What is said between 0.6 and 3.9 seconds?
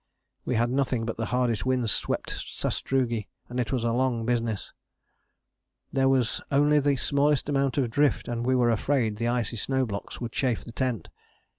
nothing but the hardest wind swept sastrugi, and it was